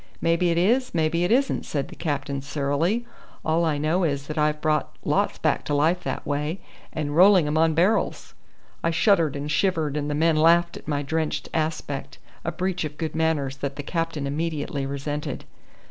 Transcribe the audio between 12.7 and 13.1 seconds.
of